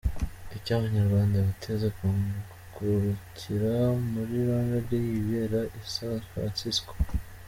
[0.57, 3.73] Icyo Abanyarwanda biteze kungukira
[4.11, 6.93] muri Rwanda Day ibera i San Francisco.